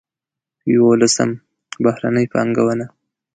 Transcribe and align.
یولسم: 0.73 1.31
بهرنۍ 1.83 2.25
پانګونه. 2.31 2.85